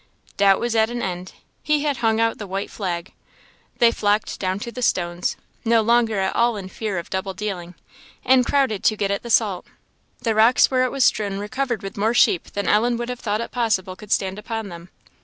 [0.35, 3.13] Doubt was at an end; he had hung out the white flag;
[3.77, 7.75] they flocked down to the stones, no longer at all in fear of double dealing,
[8.25, 9.67] and crowded to get at the salt;
[10.23, 13.19] the rocks where it was strewn were covered with more sheep than Ellen would have
[13.19, 14.89] thought it possible could stand upon them.